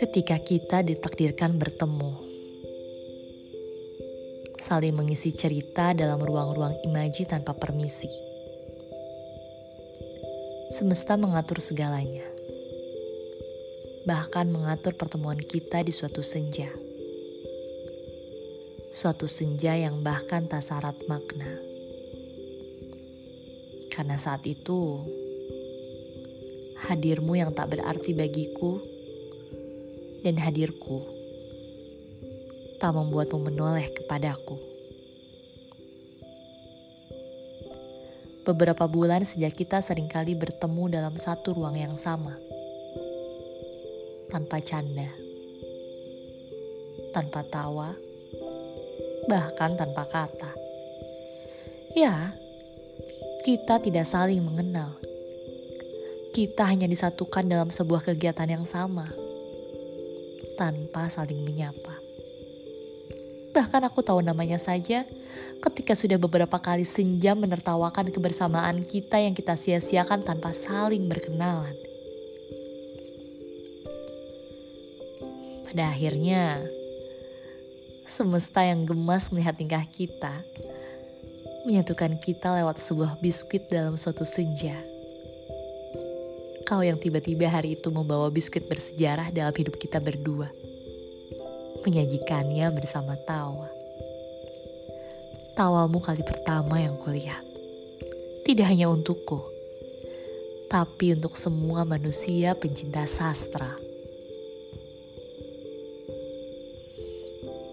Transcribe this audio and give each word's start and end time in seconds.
Ketika 0.00 0.40
kita 0.40 0.80
ditakdirkan 0.80 1.60
bertemu, 1.60 2.16
saling 4.64 4.96
mengisi 4.96 5.36
cerita 5.36 5.92
dalam 5.92 6.24
ruang-ruang 6.24 6.72
imaji 6.88 7.28
tanpa 7.28 7.52
permisi. 7.52 8.08
Semesta 10.72 11.20
mengatur 11.20 11.60
segalanya, 11.60 12.24
bahkan 14.08 14.48
mengatur 14.48 14.96
pertemuan 14.96 15.36
kita 15.36 15.84
di 15.84 15.92
suatu 15.92 16.24
senja. 16.24 16.72
Suatu 18.88 19.28
senja 19.28 19.76
yang 19.76 20.00
bahkan 20.00 20.48
tak 20.48 20.64
syarat 20.64 20.96
makna. 21.04 21.69
Karena 23.90 24.16
saat 24.16 24.46
itu, 24.46 25.02
hadirmu 26.86 27.36
yang 27.36 27.52
tak 27.52 27.76
berarti 27.76 28.16
bagiku 28.16 28.80
dan 30.24 30.40
hadirku 30.40 31.20
tak 32.80 32.96
membuatmu 32.96 33.52
menoleh 33.52 33.92
kepadaku. 33.92 34.56
Beberapa 38.40 38.88
bulan 38.88 39.22
sejak 39.22 39.52
kita 39.52 39.84
sering 39.84 40.08
kali 40.08 40.32
bertemu 40.32 40.88
dalam 40.88 41.14
satu 41.14 41.52
ruang 41.52 41.76
yang 41.76 42.00
sama. 42.00 42.40
Tanpa 44.32 44.64
canda. 44.64 45.12
Tanpa 47.12 47.44
tawa. 47.44 47.92
Bahkan 49.28 49.70
tanpa 49.76 50.08
kata. 50.08 50.56
Ya, 51.92 52.32
kita 53.40 53.80
tidak 53.80 54.04
saling 54.04 54.44
mengenal. 54.44 55.00
Kita 56.30 56.68
hanya 56.68 56.84
disatukan 56.84 57.48
dalam 57.48 57.72
sebuah 57.72 58.04
kegiatan 58.04 58.46
yang 58.46 58.68
sama 58.68 59.08
tanpa 60.60 61.08
saling 61.08 61.40
menyapa. 61.40 61.96
Bahkan 63.50 63.82
aku 63.88 64.04
tahu 64.04 64.20
namanya 64.22 64.60
saja 64.60 65.08
ketika 65.58 65.96
sudah 65.96 66.20
beberapa 66.20 66.60
kali 66.60 66.84
senja 66.84 67.32
menertawakan 67.34 68.12
kebersamaan 68.12 68.84
kita 68.84 69.18
yang 69.18 69.34
kita 69.34 69.56
sia-siakan 69.56 70.22
tanpa 70.22 70.52
saling 70.54 71.08
berkenalan. 71.08 71.74
Pada 75.66 75.90
akhirnya, 75.90 76.60
semesta 78.04 78.62
yang 78.62 78.84
gemas 78.84 79.32
melihat 79.32 79.56
tingkah 79.56 79.82
kita 79.88 80.44
menyatukan 81.68 82.16
kita 82.20 82.56
lewat 82.60 82.80
sebuah 82.80 83.20
biskuit 83.20 83.68
dalam 83.68 83.98
suatu 84.00 84.24
senja 84.24 84.90
kau 86.70 86.86
yang 86.86 87.02
tiba-tiba 87.02 87.50
hari 87.50 87.74
itu 87.74 87.90
membawa 87.90 88.30
biskuit 88.30 88.62
bersejarah 88.70 89.34
dalam 89.34 89.50
hidup 89.50 89.74
kita 89.74 89.98
berdua. 89.98 90.54
Menyajikannya 91.82 92.70
bersama 92.70 93.18
tawa. 93.26 93.66
Tawamu 95.58 95.98
kali 95.98 96.22
pertama 96.22 96.78
yang 96.78 96.94
kulihat. 97.02 97.42
Tidak 98.46 98.62
hanya 98.62 98.86
untukku, 98.86 99.42
tapi 100.70 101.18
untuk 101.18 101.34
semua 101.34 101.82
manusia 101.82 102.54
pencinta 102.54 103.02
sastra. 103.10 103.89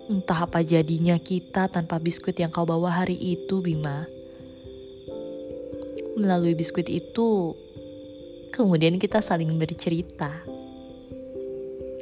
Entah 0.07 0.47
apa 0.47 0.63
jadinya 0.63 1.19
kita 1.19 1.67
tanpa 1.67 1.99
biskuit 1.99 2.39
yang 2.39 2.51
kau 2.51 2.63
bawa 2.63 3.03
hari 3.03 3.19
itu, 3.19 3.59
Bima. 3.59 4.07
Melalui 6.17 6.55
biskuit 6.55 6.87
itu, 6.87 7.53
Kemudian 8.57 8.97
kita 8.97 9.21
saling 9.21 9.53
bercerita. 9.53 10.33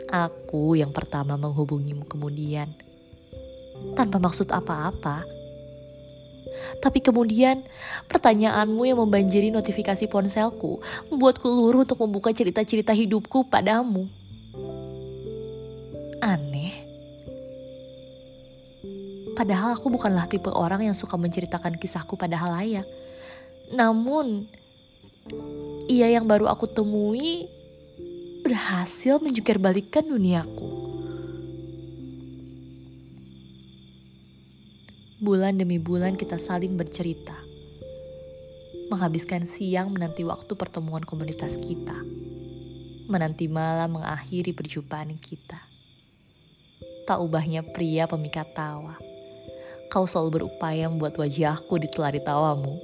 Aku 0.07 0.79
yang 0.79 0.95
pertama 0.95 1.35
menghubungimu 1.35 2.07
kemudian. 2.07 2.71
Tanpa 3.91 4.23
maksud 4.23 4.47
apa-apa. 4.55 5.27
Tapi 6.79 7.03
kemudian 7.03 7.67
pertanyaanmu 8.07 8.87
yang 8.87 9.03
membanjiri 9.03 9.51
notifikasi 9.51 10.07
ponselku 10.07 10.79
membuatku 11.11 11.43
luruh 11.43 11.83
untuk 11.83 11.99
membuka 11.99 12.31
cerita-cerita 12.31 12.95
hidupku 12.95 13.51
padamu. 13.51 14.07
Aneh. 16.23 16.84
Padahal 19.35 19.75
aku 19.75 19.91
bukanlah 19.91 20.31
tipe 20.31 20.47
orang 20.47 20.87
yang 20.87 20.95
suka 20.95 21.19
menceritakan 21.19 21.75
kisahku 21.75 22.15
pada 22.15 22.39
halayak. 22.39 22.87
Namun, 23.75 24.47
ia 25.91 26.07
yang 26.07 26.23
baru 26.23 26.47
aku 26.47 26.71
temui 26.71 27.51
berhasil 28.47 29.19
menjungkir 29.19 29.59
balikan 29.59 30.07
duniaku. 30.07 30.87
Bulan 35.19 35.59
demi 35.59 35.81
bulan 35.81 36.15
kita 36.15 36.39
saling 36.39 36.77
bercerita. 36.79 37.33
Menghabiskan 38.93 39.49
siang 39.49 39.89
menanti 39.89 40.21
waktu 40.21 40.53
pertemuan 40.53 41.01
komunitas 41.01 41.57
kita. 41.57 41.97
Menanti 43.09 43.49
malam 43.49 43.97
mengakhiri 43.97 44.53
perjumpaan 44.53 45.17
kita. 45.17 45.57
Tak 47.09 47.17
ubahnya 47.17 47.65
pria 47.65 48.05
pemikat 48.05 48.53
tawa. 48.53 49.04
Kau 49.95 50.03
selalu 50.03 50.43
berupaya 50.43 50.91
membuat 50.91 51.15
wajahku 51.15 51.79
ditelari 51.79 52.19
tawamu 52.19 52.75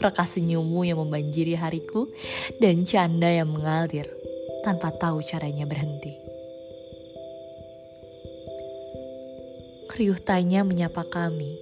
reka 0.00 0.24
senyummu 0.24 0.88
yang 0.88 0.98
membanjiri 0.98 1.54
hariku, 1.60 2.08
dan 2.56 2.88
canda 2.88 3.28
yang 3.28 3.52
mengalir 3.52 4.08
tanpa 4.64 4.88
tahu 4.96 5.20
caranya 5.20 5.68
berhenti. 5.68 6.16
Riuh 9.92 10.16
tanya 10.16 10.64
menyapa 10.64 11.04
kami, 11.04 11.60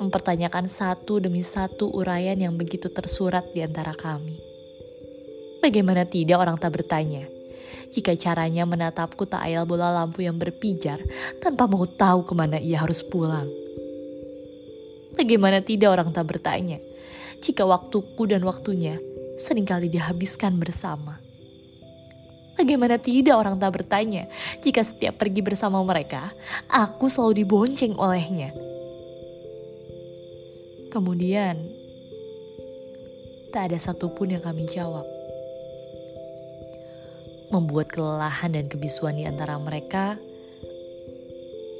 mempertanyakan 0.00 0.72
satu 0.72 1.20
demi 1.20 1.44
satu 1.44 1.92
uraian 1.92 2.40
yang 2.40 2.56
begitu 2.56 2.88
tersurat 2.88 3.44
di 3.52 3.60
antara 3.60 3.92
kami. 3.92 4.40
Bagaimana 5.60 6.08
tidak 6.08 6.40
orang 6.40 6.56
tak 6.56 6.72
bertanya, 6.80 7.28
jika 7.96 8.12
caranya 8.12 8.68
menatapku 8.68 9.24
tak 9.24 9.48
ayal 9.48 9.64
bola 9.64 9.88
lampu 9.88 10.20
yang 10.20 10.36
berpijar 10.36 11.00
tanpa 11.40 11.64
mau 11.64 11.88
tahu 11.88 12.28
ke 12.28 12.36
mana 12.36 12.60
ia 12.60 12.84
harus 12.84 13.00
pulang. 13.00 13.48
Bagaimana 15.16 15.64
tidak 15.64 15.96
orang 15.96 16.12
tak 16.12 16.28
bertanya, 16.28 16.76
jika 17.40 17.64
waktuku 17.64 18.28
dan 18.28 18.44
waktunya 18.44 19.00
sering 19.40 19.64
kali 19.64 19.88
dihabiskan 19.88 20.60
bersama. 20.60 21.16
Bagaimana 22.60 23.00
tidak 23.00 23.36
orang 23.40 23.56
tak 23.56 23.72
bertanya 23.80 24.28
jika 24.60 24.84
setiap 24.84 25.16
pergi 25.16 25.40
bersama 25.40 25.80
mereka, 25.80 26.36
aku 26.68 27.08
selalu 27.08 27.48
dibonceng 27.48 27.96
olehnya. 27.96 28.52
Kemudian, 30.92 31.64
tak 33.56 33.72
ada 33.72 33.80
satupun 33.80 34.36
yang 34.36 34.44
kami 34.44 34.68
jawab. 34.68 35.15
Membuat 37.52 37.92
kelelahan 37.94 38.54
dan 38.56 38.66
kebisuan 38.66 39.20
di 39.20 39.24
antara 39.28 39.54
mereka 39.60 40.18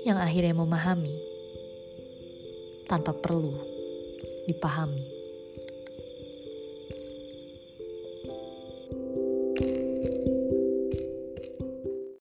yang 0.07 0.23
akhirnya 0.23 0.55
memahami 0.55 1.19
tanpa 2.87 3.11
perlu 3.11 3.59
dipahami. 4.47 5.16